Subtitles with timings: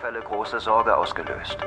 [0.00, 1.58] Vorfälle große Sorge ausgelöst.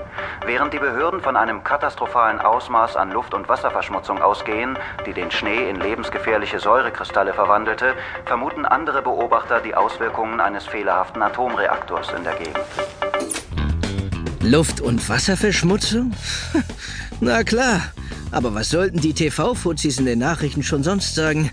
[0.43, 4.75] Während die Behörden von einem katastrophalen Ausmaß an Luft- und Wasserverschmutzung ausgehen,
[5.05, 7.93] die den Schnee in lebensgefährliche Säurekristalle verwandelte,
[8.25, 12.57] vermuten andere Beobachter die Auswirkungen eines fehlerhaften Atomreaktors in der Gegend.
[14.41, 16.13] Luft- und Wasserverschmutzung?
[17.19, 17.81] Na klar,
[18.31, 21.51] aber was sollten die TV-Fuzis in den Nachrichten schon sonst sagen?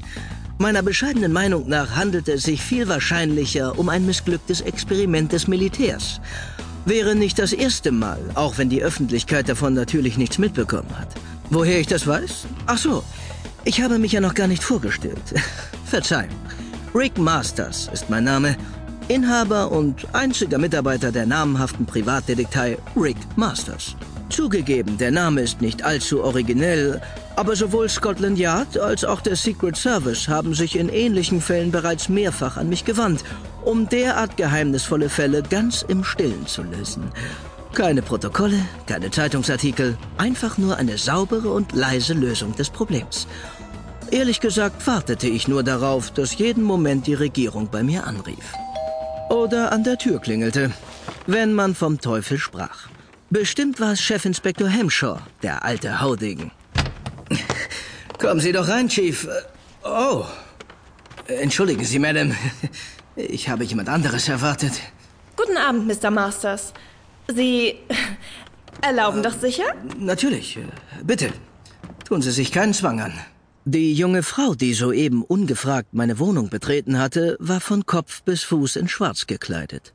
[0.57, 6.21] Meiner bescheidenen Meinung nach handelt es sich viel wahrscheinlicher um ein missglücktes Experiment des Militärs.
[6.87, 11.09] Wäre nicht das erste Mal, auch wenn die Öffentlichkeit davon natürlich nichts mitbekommen hat.
[11.51, 12.47] Woher ich das weiß?
[12.67, 13.05] Ach so,
[13.65, 15.35] ich habe mich ja noch gar nicht vorgestellt.
[15.85, 16.31] Verzeihung.
[16.95, 18.57] Rick Masters ist mein Name,
[19.09, 23.97] Inhaber und einziger Mitarbeiter der namenhaften Privatdetektei Rick Masters.
[24.31, 27.01] Zugegeben, der Name ist nicht allzu originell,
[27.37, 32.09] aber sowohl Scotland Yard als auch der Secret Service haben sich in ähnlichen Fällen bereits
[32.09, 33.25] mehrfach an mich gewandt,
[33.65, 37.11] um derart geheimnisvolle Fälle ganz im Stillen zu lösen.
[37.73, 43.27] Keine Protokolle, keine Zeitungsartikel, einfach nur eine saubere und leise Lösung des Problems.
[44.11, 48.55] Ehrlich gesagt wartete ich nur darauf, dass jeden Moment die Regierung bei mir anrief.
[49.29, 50.73] Oder an der Tür klingelte,
[51.27, 52.89] wenn man vom Teufel sprach.
[53.31, 56.51] Bestimmt war es Chefinspektor Hemshaw, der alte Haudegen.
[58.19, 59.29] Kommen Sie doch rein, Chief.
[59.85, 60.25] Oh.
[61.29, 62.35] Entschuldigen Sie, Madame.
[63.15, 64.73] Ich habe jemand anderes erwartet.
[65.37, 66.11] Guten Abend, Mr.
[66.11, 66.73] Masters.
[67.29, 67.77] Sie
[68.83, 69.75] erlauben doch sicher?
[69.97, 70.59] Natürlich.
[71.05, 71.33] Bitte.
[72.05, 73.13] Tun Sie sich keinen Zwang an.
[73.65, 78.75] Die junge Frau, die soeben ungefragt meine Wohnung betreten hatte, war von Kopf bis Fuß
[78.75, 79.95] in Schwarz gekleidet.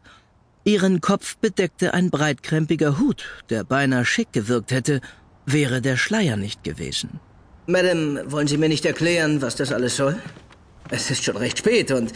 [0.67, 4.99] Ihren Kopf bedeckte ein breitkrempiger Hut, der beinahe schick gewirkt hätte,
[5.45, 7.19] wäre der Schleier nicht gewesen.
[7.67, 10.19] Madame, wollen Sie mir nicht erklären, was das alles soll?
[10.89, 12.13] Es ist schon recht spät und...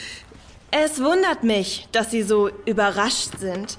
[0.71, 3.77] Es wundert mich, dass Sie so überrascht sind.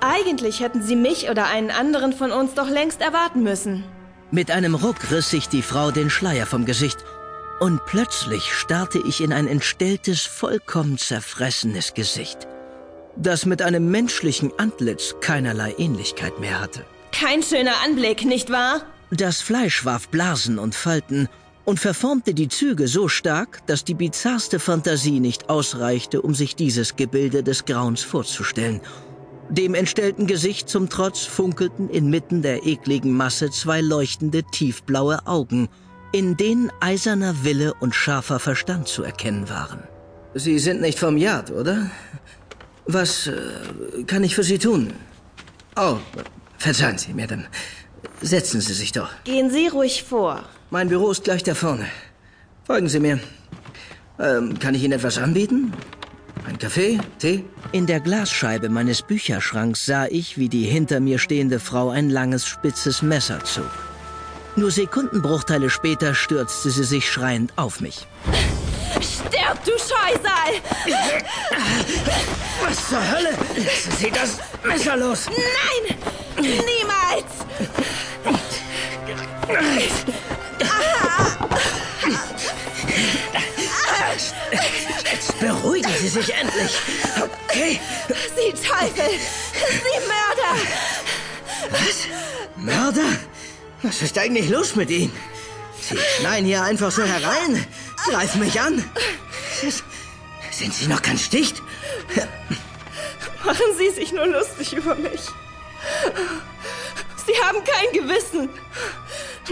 [0.00, 3.84] Eigentlich hätten Sie mich oder einen anderen von uns doch längst erwarten müssen.
[4.32, 6.98] Mit einem Ruck riss sich die Frau den Schleier vom Gesicht.
[7.60, 12.48] Und plötzlich starrte ich in ein entstelltes, vollkommen zerfressenes Gesicht
[13.16, 16.84] das mit einem menschlichen Antlitz keinerlei Ähnlichkeit mehr hatte.
[17.12, 18.82] Kein schöner Anblick, nicht wahr?
[19.10, 21.28] Das Fleisch warf Blasen und Falten
[21.64, 26.96] und verformte die Züge so stark, dass die bizarrste Fantasie nicht ausreichte, um sich dieses
[26.96, 28.80] Gebilde des Grauens vorzustellen.
[29.48, 35.68] Dem entstellten Gesicht zum Trotz funkelten inmitten der ekligen Masse zwei leuchtende, tiefblaue Augen,
[36.12, 39.82] in denen eiserner Wille und scharfer Verstand zu erkennen waren.
[40.34, 41.90] Sie sind nicht vom Yard, oder?
[42.86, 44.92] Was äh, kann ich für Sie tun?
[45.76, 45.96] Oh,
[46.58, 47.44] verzeihen Sie, Madame.
[48.20, 49.10] Setzen Sie sich doch.
[49.24, 50.44] Gehen Sie ruhig vor.
[50.70, 51.86] Mein Büro ist gleich da vorne.
[52.64, 53.20] Folgen Sie mir.
[54.18, 55.72] Ähm, kann ich Ihnen etwas anbieten?
[56.46, 56.98] Ein Kaffee?
[57.18, 57.44] Tee?
[57.72, 62.46] In der Glasscheibe meines Bücherschranks sah ich, wie die hinter mir stehende Frau ein langes,
[62.46, 63.70] spitzes Messer zog.
[64.56, 68.06] Nur Sekundenbruchteile später stürzte sie sich schreiend auf mich.
[69.28, 70.60] Stirb, du Scheusal!
[72.62, 73.30] Was zur Hölle?
[73.56, 75.26] Lassen Sie das Messer los!
[75.26, 75.96] Nein!
[76.36, 77.32] Niemals!
[85.10, 86.72] Jetzt beruhigen Sie sich endlich.
[87.20, 87.80] Okay.
[88.36, 89.10] Sie Teufel!
[89.52, 90.54] Sie Mörder!
[91.70, 92.06] Was?
[92.56, 93.16] Mörder?
[93.82, 95.12] Was ist eigentlich los mit Ihnen?
[95.80, 97.66] Sie schneien hier einfach so herein,
[98.10, 98.84] greifen mich an.
[100.50, 101.62] Sind Sie noch ganz dicht?
[103.44, 105.22] Machen Sie sich nur lustig über mich.
[107.26, 108.48] Sie haben kein Gewissen.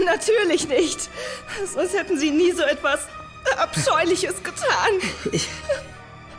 [0.03, 1.09] Natürlich nicht.
[1.73, 3.01] Sonst hätten Sie nie so etwas
[3.57, 4.91] Abscheuliches getan.
[5.31, 5.47] Ich,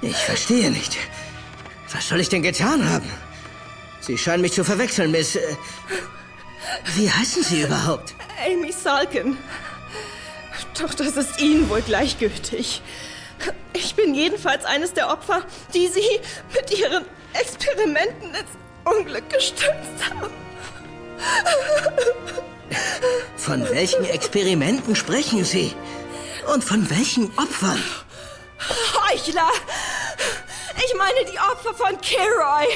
[0.00, 0.96] ich verstehe nicht.
[1.92, 3.08] Was soll ich denn getan haben?
[4.00, 5.36] Sie scheinen mich zu verwechseln, Miss.
[5.36, 5.56] Äh,
[6.96, 8.14] wie heißen Sie überhaupt?
[8.44, 9.36] Amy Salkin.
[10.82, 12.82] Doch das ist Ihnen wohl gleichgültig.
[13.72, 16.20] Ich bin jedenfalls eines der Opfer, die Sie
[16.52, 17.04] mit Ihren
[17.34, 18.50] Experimenten ins
[18.84, 20.32] Unglück gestürzt haben.
[23.36, 25.72] Von welchen Experimenten sprechen Sie?
[26.52, 27.82] Und von welchen Opfern?
[29.08, 29.50] Heuchler!
[30.76, 32.66] Ich meine die Opfer von Kilroy.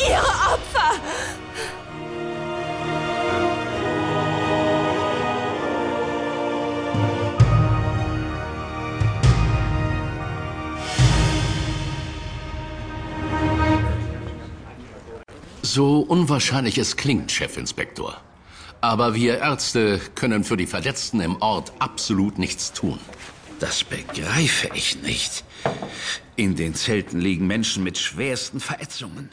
[0.00, 1.00] Ihre Opfer!
[15.74, 18.16] So unwahrscheinlich es klingt, Chefinspektor.
[18.80, 23.00] Aber wir Ärzte können für die Verletzten im Ort absolut nichts tun.
[23.58, 25.42] Das begreife ich nicht.
[26.36, 29.30] In den Zelten liegen Menschen mit schwersten Verätzungen.